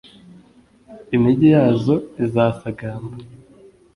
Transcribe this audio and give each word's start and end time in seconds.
imigi 1.15 1.47
yazo 1.55 1.95
izasagamba, 2.25 3.15